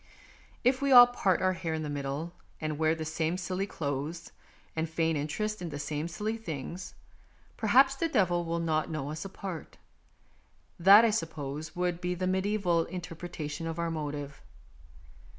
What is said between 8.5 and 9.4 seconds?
not know us